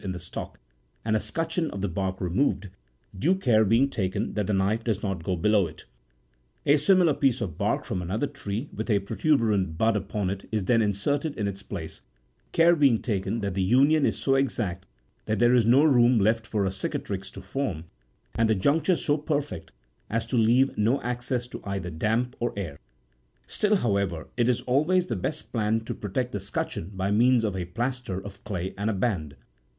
[0.03, 0.59] in the stock,
[1.05, 2.69] and a scutcheon31 of the bark removed,
[3.15, 5.85] due care being taken that the knife does not go below it.
[6.65, 10.65] A similar piece of bark from another tree, with a protuberant bud upon it, is
[10.65, 12.01] then inserted in its place,
[12.51, 14.87] care being taken that the union is so exact
[15.25, 17.83] that there is no room left for a cicatrix to form,
[18.33, 19.71] and the juncture so perfect
[20.09, 22.79] as to leave no access to either damp or air:
[23.45, 27.55] still, however, it is always the best plan to protect the scutcheon by means of
[27.55, 29.35] a plaster of clay and a band.